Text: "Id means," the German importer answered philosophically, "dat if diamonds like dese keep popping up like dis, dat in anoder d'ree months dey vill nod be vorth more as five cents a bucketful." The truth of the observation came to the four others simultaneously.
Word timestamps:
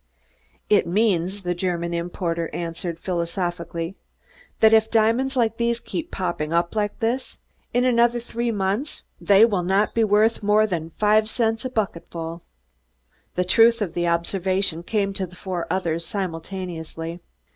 "Id 0.67 0.87
means," 0.87 1.43
the 1.43 1.53
German 1.53 1.93
importer 1.93 2.49
answered 2.55 2.97
philosophically, 2.99 3.95
"dat 4.59 4.73
if 4.73 4.89
diamonds 4.89 5.37
like 5.37 5.57
dese 5.57 5.79
keep 5.79 6.09
popping 6.09 6.51
up 6.51 6.75
like 6.75 6.99
dis, 7.01 7.37
dat 7.71 7.83
in 7.83 7.83
anoder 7.83 8.19
d'ree 8.19 8.49
months 8.49 9.03
dey 9.21 9.43
vill 9.43 9.61
nod 9.61 9.93
be 9.93 10.01
vorth 10.01 10.41
more 10.41 10.63
as 10.63 10.73
five 10.97 11.29
cents 11.29 11.65
a 11.65 11.69
bucketful." 11.69 12.41
The 13.35 13.45
truth 13.45 13.79
of 13.79 13.93
the 13.93 14.07
observation 14.07 14.81
came 14.81 15.13
to 15.13 15.27
the 15.27 15.35
four 15.35 15.67
others 15.69 16.03
simultaneously. 16.03 17.19